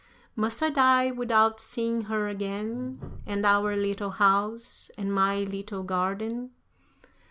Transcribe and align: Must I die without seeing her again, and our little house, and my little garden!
Must 0.35 0.63
I 0.63 0.69
die 0.71 1.11
without 1.11 1.59
seeing 1.59 2.05
her 2.05 2.27
again, 2.27 3.21
and 3.27 3.45
our 3.45 3.75
little 3.75 4.09
house, 4.09 4.89
and 4.97 5.13
my 5.13 5.43
little 5.43 5.83
garden! 5.83 6.49